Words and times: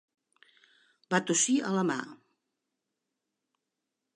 Va 1.13 1.19
tossir 1.27 1.55
a 1.67 1.73
la 1.75 1.83
mà. 1.91 1.99